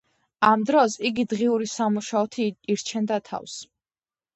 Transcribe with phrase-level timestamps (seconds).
[0.47, 3.65] ამ დროს იგი დღიური სამუშაოთი ირჩენდა თავს.